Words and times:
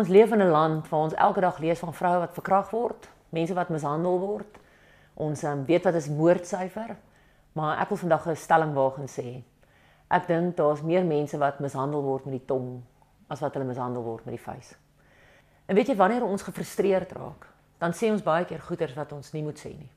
Ons 0.00 0.08
leef 0.08 0.32
in 0.32 0.40
'n 0.42 0.50
land 0.50 0.88
waar 0.88 1.00
ons 1.00 1.14
elke 1.14 1.40
dag 1.40 1.58
lees 1.58 1.78
van 1.78 1.94
vroue 1.94 2.18
wat 2.18 2.32
verkragt 2.32 2.70
word, 2.70 3.08
mense 3.28 3.54
wat 3.54 3.68
mishandel 3.68 4.18
word. 4.18 4.58
Ons 5.14 5.42
um, 5.42 5.64
weet 5.64 5.84
wat 5.84 5.94
is 5.94 6.08
moordsyfer, 6.08 6.96
maar 7.52 7.78
ek 7.78 7.88
wil 7.88 7.98
vandag 7.98 8.26
'n 8.28 8.36
stelling 8.36 8.72
waag 8.74 8.96
en 8.96 9.08
sê 9.08 9.42
ek 10.08 10.26
dink 10.26 10.56
daar's 10.56 10.82
meer 10.82 11.04
mense 11.04 11.38
wat 11.38 11.60
mishandel 11.60 12.02
word 12.02 12.24
met 12.24 12.32
die 12.32 12.46
tong 12.46 12.82
as 13.28 13.40
wat 13.40 13.54
hulle 13.54 13.66
mishandel 13.66 14.02
word 14.02 14.24
met 14.24 14.34
die 14.34 14.44
vuis. 14.44 14.74
En 15.66 15.74
weet 15.74 15.88
jy 15.88 15.96
wanneer 15.96 16.24
ons 16.24 16.42
gefrustreerd 16.42 17.12
raak, 17.12 17.46
dan 17.78 17.92
sê 17.92 18.10
ons 18.10 18.22
baie 18.22 18.44
keer 18.44 18.60
goeters 18.60 18.94
wat 18.94 19.12
ons 19.12 19.32
nie 19.32 19.42
moet 19.42 19.58
sê 19.58 19.76
nie. 19.76 19.92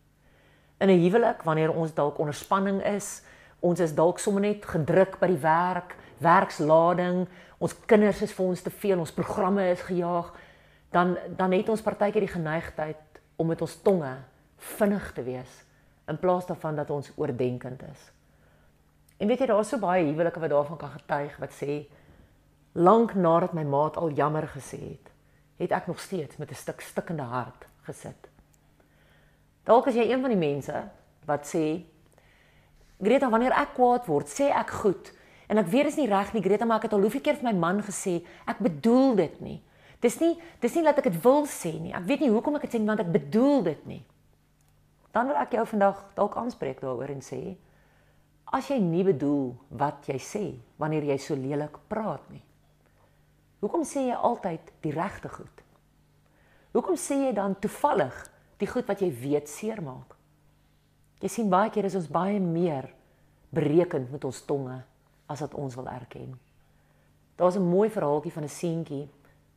In 0.79 0.89
'n 0.89 0.99
huwelik, 0.99 1.43
wanneer 1.43 1.71
ons 1.71 1.93
dalk 1.93 2.19
onder 2.19 2.33
spanning 2.33 2.83
is, 2.83 3.23
ons 3.59 3.79
is 3.79 3.95
dalk 3.95 4.19
sommer 4.19 4.41
net 4.41 4.65
gedruk 4.65 5.19
by 5.19 5.27
die 5.27 5.41
werk, 5.41 5.95
werkslading, 6.23 7.27
ons 7.59 7.75
kinders 7.85 8.21
is 8.21 8.33
vir 8.35 8.45
ons 8.45 8.61
te 8.61 8.71
veel, 8.81 8.99
ons 8.99 9.15
programme 9.15 9.65
is 9.71 9.83
gejaag, 9.87 10.31
dan 10.93 11.17
dan 11.37 11.51
het 11.51 11.69
ons 11.69 11.81
partykeer 11.81 12.25
die 12.25 12.35
geneigtheid 12.35 13.21
om 13.35 13.47
met 13.47 13.61
ons 13.61 13.75
tonge 13.81 14.15
vinnig 14.77 15.11
te 15.13 15.23
wees 15.23 15.61
in 16.07 16.19
plaas 16.19 16.45
daarvan 16.45 16.75
dat 16.75 16.89
ons 16.89 17.11
oordenkend 17.15 17.81
is. 17.91 18.11
En 19.17 19.27
weet 19.27 19.39
jy 19.39 19.47
daar's 19.47 19.71
so 19.71 19.79
baie 19.79 20.03
huwelike 20.05 20.39
wat 20.39 20.51
daarvan 20.51 20.77
kan 20.77 20.91
getuig 20.97 21.37
wat 21.39 21.55
sê 21.55 21.83
lank 22.73 23.13
nadat 23.15 23.53
my 23.53 23.63
maat 23.63 23.97
al 23.97 24.11
jammer 24.17 24.47
gesê 24.51 24.79
het, 24.81 25.11
het 25.61 25.71
ek 25.71 25.87
nog 25.87 25.99
steeds 25.99 26.37
met 26.37 26.51
'n 26.51 26.55
stuk 26.55 26.81
stikkende 26.81 27.23
hart 27.23 27.67
gesit. 27.83 28.29
Dalk 29.63 29.87
is 29.87 29.95
jy 29.95 30.11
een 30.11 30.21
van 30.21 30.29
die 30.29 30.47
mense 30.49 30.89
wat 31.25 31.47
sê 31.47 31.83
Greta 33.03 33.29
wanneer 33.29 33.51
ek 33.51 33.73
kwaad 33.73 34.05
word, 34.05 34.27
sê 34.27 34.51
ek 34.51 34.69
goed 34.69 35.11
en 35.47 35.59
ek 35.61 35.69
weet 35.71 35.89
dit 35.89 35.93
is 35.93 35.99
nie 35.99 36.09
reg 36.09 36.33
nie 36.33 36.43
Greta, 36.43 36.65
maar 36.65 36.81
ek 36.81 36.87
het 36.87 36.95
al 36.97 37.05
hoeveel 37.05 37.23
keer 37.25 37.37
vir 37.39 37.49
my 37.49 37.55
man 37.57 37.81
gesê 37.83 38.21
ek 38.49 38.61
bedoel 38.63 39.15
dit 39.19 39.41
nie. 39.41 39.59
Dis 40.03 40.19
nie 40.19 40.33
dis 40.63 40.75
nie 40.75 40.83
dat 40.83 40.99
ek 40.99 41.09
dit 41.11 41.19
wil 41.23 41.45
sê 41.47 41.73
nie. 41.79 41.93
Ek 41.95 42.07
weet 42.07 42.23
nie 42.23 42.31
hoekom 42.33 42.57
ek 42.59 42.67
dit 42.67 42.75
sê 42.75 42.81
nie 42.81 42.89
want 42.91 43.03
ek 43.03 43.11
bedoel 43.13 43.63
dit 43.69 43.85
nie. 43.87 44.01
Dan 45.13 45.29
wil 45.29 45.37
ek 45.39 45.53
jou 45.55 45.65
vandag 45.69 46.01
dalk 46.17 46.37
aanspreek 46.41 46.81
daaroor 46.83 47.13
en 47.13 47.21
sê 47.23 47.41
as 48.53 48.69
jy 48.69 48.77
nie 48.81 49.05
bedoel 49.05 49.53
wat 49.81 50.05
jy 50.09 50.19
sê 50.21 50.43
wanneer 50.81 51.07
jy 51.09 51.17
so 51.21 51.37
lelik 51.37 51.79
praat 51.89 52.25
nie. 52.33 52.43
Hoekom 53.63 53.85
sê 53.87 54.09
jy 54.09 54.17
altyd 54.17 54.73
die 54.83 54.91
regte 54.93 55.31
goed? 55.31 55.61
Hoekom 56.73 56.97
sê 56.99 57.19
jy 57.23 57.31
dan 57.37 57.55
toevallig 57.61 58.15
die 58.59 58.69
goed 58.69 58.89
wat 58.89 59.01
jy 59.01 59.09
weet 59.13 59.49
seermaak? 59.49 60.17
Jy 61.23 61.29
sien 61.31 61.51
baie 61.51 61.71
keer 61.71 61.87
is 61.87 61.95
ons 61.95 62.09
baie 62.11 62.41
meer 62.43 62.89
berekend 63.53 64.11
met 64.11 64.25
ons 64.27 64.41
tonge 64.43 64.81
as 65.25 65.39
wat 65.39 65.53
ons 65.53 65.75
wil 65.75 65.87
erken. 65.87 66.39
Daar's 67.35 67.55
'n 67.55 67.69
mooi 67.69 67.89
verhaaltjie 67.89 68.31
van 68.31 68.43
'n 68.43 68.49
seentjie 68.49 69.09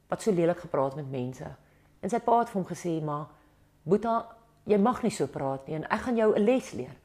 wat 0.08 0.22
so 0.22 0.32
lelik 0.32 0.58
gepraat 0.58 0.94
met 0.94 1.10
mense. 1.10 1.46
En 2.00 2.08
sy 2.08 2.18
pa 2.18 2.38
het 2.38 2.48
vir 2.48 2.62
hom 2.62 2.70
gesê: 2.70 3.02
"Maar 3.02 3.26
Boeta, 3.82 4.26
jy 4.66 4.78
mag 4.82 5.02
nie 5.02 5.14
so 5.14 5.26
praat 5.30 5.68
nie 5.68 5.76
en 5.78 5.84
ek 5.84 6.00
gaan 6.00 6.16
jou 6.16 6.34
'n 6.34 6.44
les 6.44 6.72
leer. 6.72 6.96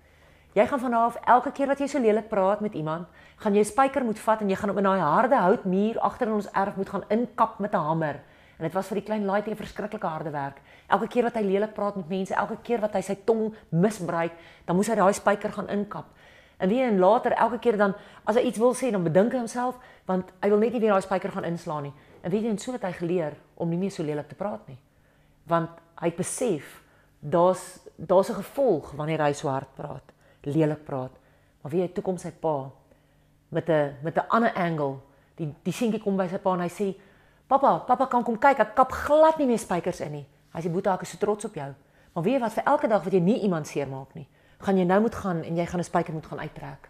Jy 0.54 0.66
gaan 0.68 0.80
van 0.80 0.92
nou 0.92 1.04
af 1.06 1.16
elke 1.16 1.52
keer 1.52 1.68
wat 1.68 1.80
jy 1.80 1.88
so 1.88 2.00
lelik 2.00 2.28
praat 2.30 2.60
met 2.60 2.74
iemand, 2.74 3.08
gaan 3.38 3.54
jy 3.54 3.60
'n 3.60 3.66
spyker 3.66 4.04
moet 4.04 4.20
vat 4.20 4.42
en 4.42 4.50
jy 4.50 4.56
gaan 4.56 4.70
op 4.70 4.78
in 4.78 4.84
daai 4.84 5.00
harde 5.00 5.36
houtmuur 5.36 6.00
agter 6.00 6.28
in 6.28 6.34
ons 6.34 6.52
erf 6.52 6.76
moet 6.76 6.90
gaan 6.90 7.04
inkap 7.10 7.60
met 7.60 7.74
'n 7.74 7.78
hamer. 7.78 8.20
En 8.58 8.64
dit 8.66 8.74
was 8.74 8.88
vir 8.88 8.96
die 8.96 9.06
klein 9.06 9.26
laaitjie 9.26 9.54
'n 9.54 9.58
verskriklike 9.58 10.08
harde 10.08 10.30
werk. 10.30 10.62
Elke 10.88 11.08
keer 11.08 11.24
wat 11.24 11.34
hy 11.34 11.42
lelik 11.42 11.74
praat 11.74 11.96
met 11.96 12.10
mense, 12.10 12.34
elke 12.34 12.58
keer 12.62 12.80
wat 12.80 12.94
hy 12.94 13.02
sy 13.02 13.16
tong 13.26 13.56
misbruik, 13.70 14.32
dan 14.66 14.76
moes 14.76 14.88
hy 14.88 14.96
daai 14.96 15.14
spyker 15.14 15.52
gaan 15.52 15.70
inkap. 15.70 16.06
En 16.62 16.70
weer 16.70 16.88
en 16.88 17.00
later 17.02 17.34
elke 17.34 17.60
keer 17.60 17.78
dan 17.78 17.96
as 18.24 18.38
hy 18.38 18.46
iets 18.50 18.62
wil 18.62 18.76
sê, 18.78 18.92
dan 18.94 19.04
bedink 19.04 19.34
hy 19.34 19.42
homself 19.42 19.80
want 20.06 20.30
hy 20.44 20.50
wil 20.50 20.62
net 20.62 20.76
nie 20.76 20.82
weer 20.84 20.94
daai 20.94 21.06
spyker 21.06 21.34
gaan 21.34 21.48
inslaan 21.50 21.90
nie. 21.90 21.94
En 22.22 22.32
weet 22.32 22.46
jy 22.46 22.54
en 22.54 22.62
so 22.62 22.76
het 22.76 22.86
hy 22.86 22.92
geleer 23.00 23.38
om 23.56 23.70
nie 23.70 23.80
meer 23.82 23.92
so 23.92 24.06
lelik 24.06 24.30
te 24.30 24.38
praat 24.38 24.68
nie. 24.70 24.78
Want 25.50 25.74
hy 26.02 26.12
het 26.12 26.18
besef 26.20 26.82
daar's 27.20 27.80
daar's 27.98 28.30
'n 28.30 28.42
gevolg 28.42 28.92
wanneer 28.98 29.22
hy 29.22 29.34
so 29.34 29.48
hard 29.48 29.74
praat 29.76 30.12
lelik 30.44 30.86
praat. 30.86 31.12
Maar 31.62 31.72
wie 31.72 31.82
hy 31.82 31.90
toe 31.94 32.04
kom 32.04 32.18
sy 32.18 32.32
pa 32.32 32.72
met 33.50 33.70
'n 33.70 33.98
met 34.02 34.18
'n 34.18 34.28
ander 34.30 34.54
angle. 34.54 34.98
Die 35.36 35.56
die 35.64 35.74
seentjie 35.74 36.02
kom 36.02 36.18
by 36.18 36.28
sy 36.28 36.38
pa 36.38 36.54
en 36.54 36.60
hy 36.60 36.70
sê: 36.70 36.96
"Pappa, 37.48 37.78
pappa 37.78 38.06
kan 38.06 38.24
kom 38.24 38.38
kyk, 38.38 38.60
ek 38.60 38.76
kap 38.76 38.92
glad 38.92 39.38
nie 39.38 39.48
meer 39.48 39.60
spykers 39.60 40.00
in 40.00 40.12
nie." 40.12 40.28
Hy 40.54 40.62
sê: 40.62 40.72
"Boeta, 40.72 40.94
ek 40.94 41.02
is 41.02 41.10
so 41.10 41.18
trots 41.18 41.46
op 41.46 41.54
jou." 41.54 41.74
Maar 42.14 42.24
weet 42.24 42.34
jy 42.34 42.40
wat 42.40 42.54
vir 42.54 42.64
elke 42.64 42.88
dag 42.88 43.04
wat 43.04 43.14
jy 43.14 43.20
nie 43.20 43.40
iemand 43.40 43.68
seermaak 43.68 44.14
nie, 44.14 44.28
gaan 44.62 44.78
jy 44.78 44.86
nou 44.86 45.02
moet 45.02 45.16
gaan 45.16 45.44
en 45.44 45.56
jy 45.56 45.66
gaan 45.66 45.80
'n 45.80 45.84
spyker 45.84 46.14
moet 46.14 46.26
gaan 46.26 46.40
uittrek. 46.40 46.90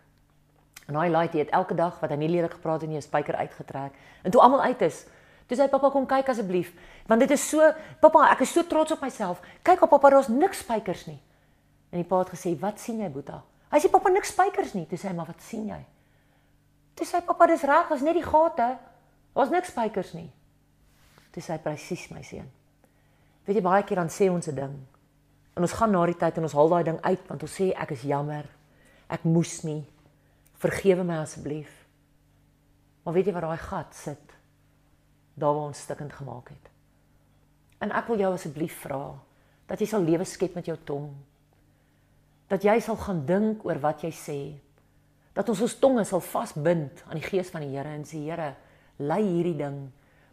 En 0.88 0.96
hy 0.96 1.08
laai 1.08 1.30
dit 1.30 1.50
elke 1.50 1.76
dag 1.76 2.00
wat 2.00 2.09
hy 2.09 2.16
nie 2.16 2.30
lelik 2.30 2.52
gepraat 2.52 2.82
het 2.82 2.90
nie, 2.90 2.98
'n 2.98 3.02
spyker 3.02 3.36
uitgetrek. 3.36 3.94
En 4.24 4.32
toe 4.32 4.42
almal 4.42 4.62
uit 4.62 4.82
is, 4.82 5.06
toe 5.48 5.58
sê 5.58 5.62
hy: 5.62 5.70
"Pappa, 5.70 5.90
kom 5.90 6.06
kyk 6.06 6.30
asseblief, 6.30 6.74
want 7.08 7.20
dit 7.20 7.32
is 7.32 7.50
so, 7.50 7.74
pappa, 8.00 8.32
ek 8.32 8.40
is 8.40 8.52
so 8.52 8.64
trots 8.64 8.92
op 8.92 9.02
myself. 9.02 9.42
Kyk 9.62 9.82
op 9.82 9.90
pappa, 9.90 10.09
daar's 10.09 10.28
niks 10.28 10.58
spykers 10.58 11.06
nie." 11.06 11.22
En 11.92 11.98
die 11.98 12.08
pa 12.08 12.20
het 12.20 12.30
gesê, 12.30 12.59
"Wat 12.59 12.80
sien 12.80 13.00
jy, 13.00 13.09
Boeta?" 13.09 13.44
Hy 13.72 13.80
sê, 13.80 13.90
"Pappa, 13.90 14.09
niks 14.09 14.28
spykers 14.28 14.74
nie." 14.74 14.86
Toe 14.86 14.98
sê 14.98 15.08
hy, 15.08 15.14
"Maar 15.14 15.26
wat 15.26 15.42
sien 15.42 15.68
jy?" 15.68 15.86
Toe 16.94 17.06
sê 17.06 17.16
hy, 17.16 17.22
"Pappa, 17.22 17.48
dis 17.48 17.62
reg, 17.62 17.88
daar's 17.88 18.02
net 18.02 18.14
die 18.14 18.24
gate. 18.24 18.78
Daar's 19.34 19.50
niks 19.50 19.68
spykers 19.68 20.14
nie." 20.14 20.32
Sê 21.32 21.52
hy, 21.53 21.58
"Presies, 21.58 22.09
my 22.09 22.22
seun." 22.22 22.52
Weet 23.46 23.56
jy 23.56 23.62
baie 23.62 23.84
keer 23.84 23.98
dan 23.98 24.09
sê 24.09 24.30
ons 24.30 24.48
'n 24.48 24.56
ding. 24.56 24.88
En 25.56 25.66
ons 25.68 25.78
gaan 25.78 25.92
na 25.92 26.04
die 26.08 26.18
tyd 26.18 26.38
en 26.38 26.48
ons 26.48 26.58
haal 26.58 26.72
daai 26.72 26.84
ding 26.88 27.00
uit 27.04 27.26
want 27.30 27.48
ons 27.48 27.56
sê 27.60 27.72
ek 27.76 27.96
is 27.98 28.06
jammer. 28.08 28.48
Ek 29.12 29.26
moes 29.28 29.62
nie. 29.68 29.82
Vergewe 30.62 31.04
my 31.04 31.22
asseblief. 31.24 31.72
Maar 33.04 33.18
weet 33.18 33.32
jy 33.32 33.36
wat 33.36 33.48
daai 33.48 33.66
gat 33.66 33.98
sit? 33.98 34.38
Daar 35.36 35.58
waar 35.58 35.72
ons 35.72 35.82
stikkend 35.82 36.14
gemaak 36.14 36.54
het. 36.54 36.72
En 37.82 37.92
ek 37.98 38.08
wil 38.12 38.22
jou 38.22 38.32
asseblief 38.36 38.78
vra 38.86 39.04
dat 39.68 39.82
jy 39.82 39.88
sal 39.88 40.04
lewe 40.04 40.26
skep 40.28 40.56
met 40.56 40.68
jou 40.68 40.78
tong 40.86 41.12
dat 42.52 42.66
jy 42.68 42.76
sal 42.84 43.00
gaan 43.00 43.24
dink 43.26 43.64
oor 43.64 43.80
wat 43.80 44.04
jy 44.04 44.12
sê. 44.12 44.40
Dat 45.32 45.48
ons 45.50 45.62
ons 45.64 45.78
tonge 45.80 46.04
sal 46.08 46.24
vasbind 46.24 47.04
aan 47.08 47.20
die 47.20 47.24
gees 47.24 47.52
van 47.54 47.64
die 47.64 47.72
Here 47.72 47.94
en 47.96 48.04
sê 48.08 48.20
Here, 48.26 48.52
lei 49.00 49.22
hierdie 49.24 49.56
ding, 49.62 49.86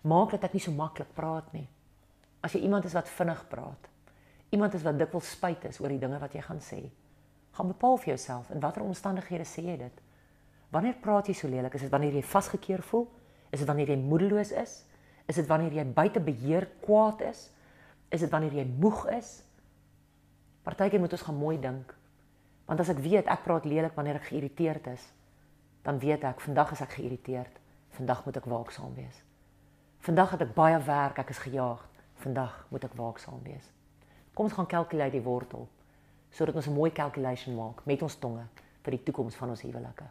maak 0.02 0.34
dat 0.34 0.48
ek 0.48 0.56
nie 0.56 0.62
so 0.64 0.74
maklik 0.74 1.12
praat 1.14 1.52
nie. 1.54 1.68
As 2.42 2.54
jy 2.54 2.64
iemand 2.66 2.88
is 2.88 2.96
wat 2.98 3.10
vinnig 3.10 3.44
praat, 3.50 3.86
iemand 4.50 4.74
is 4.74 4.84
wat 4.86 4.98
dikwels 4.98 5.30
spyt 5.30 5.64
is 5.68 5.80
oor 5.80 5.92
die 5.92 6.00
dinge 6.00 6.18
wat 6.18 6.34
jy 6.34 6.42
gaan 6.44 6.60
sê, 6.64 6.80
gaan 7.56 7.72
bepaal 7.72 7.98
vir 7.98 8.14
jouself 8.14 8.50
in 8.54 8.62
watter 8.62 8.84
omstandighede 8.84 9.46
sê 9.48 9.64
jy 9.66 9.76
dit. 9.80 10.04
Wanneer 10.74 10.98
praat 11.02 11.28
jy 11.28 11.34
so 11.34 11.48
lelik? 11.48 11.74
Is 11.74 11.86
dit 11.86 11.92
wanneer 11.92 12.14
jy 12.18 12.22
vasgekeer 12.22 12.82
voel? 12.90 13.06
Is 13.50 13.62
dit 13.62 13.68
wanneer 13.68 13.94
jy 13.94 13.98
moedeloos 14.00 14.52
is? 14.52 14.74
Is 15.28 15.40
dit 15.40 15.48
wanneer 15.48 15.74
jy 15.80 15.84
buite 15.84 16.20
beheer 16.24 16.68
kwaad 16.84 17.24
is? 17.28 17.48
Is 18.12 18.24
dit 18.24 18.32
wanneer 18.32 18.54
jy 18.60 18.66
moeg 18.68 19.06
is? 19.16 19.38
Partykeer 20.64 21.00
moet 21.00 21.16
ons 21.16 21.24
gaan 21.24 21.40
mooi 21.40 21.56
dink. 21.60 21.94
Want 22.68 22.80
as 22.84 22.92
ek 22.92 23.00
weet 23.04 23.28
ek 23.32 23.46
praat 23.46 23.64
lelik 23.68 23.96
wanneer 23.96 24.20
ek 24.20 24.28
geïrriteerd 24.28 24.90
is, 24.92 25.06
dan 25.86 26.00
weet 26.02 26.24
ek 26.28 26.42
vandag 26.44 26.74
is 26.76 26.84
ek 26.84 26.98
geïrriteerd. 26.98 27.60
Vandag 27.96 28.24
moet 28.26 28.36
ek 28.36 28.48
waaksaam 28.52 28.92
wees. 28.96 29.22
Vandag 30.04 30.36
het 30.36 30.44
ek 30.44 30.54
baie 30.56 30.76
werk, 30.84 31.18
ek 31.24 31.32
is 31.32 31.40
gejaag. 31.42 31.80
Vandag 32.20 32.60
moet 32.68 32.84
ek 32.84 32.96
waaksaam 32.98 33.40
wees. 33.46 33.72
Kom 34.38 34.46
ons 34.46 34.54
gaan 34.54 34.68
kalkuleer 34.70 35.10
die 35.10 35.22
wortel 35.22 35.64
sodat 36.30 36.54
ons 36.54 36.66
'n 36.70 36.74
mooi 36.74 36.92
calculation 36.94 37.56
maak 37.56 37.80
met 37.90 38.02
ons 38.02 38.16
tonge 38.22 38.44
vir 38.84 38.94
die 38.94 39.02
toekoms 39.02 39.34
van 39.34 39.48
ons 39.50 39.62
huwelike. 39.62 40.04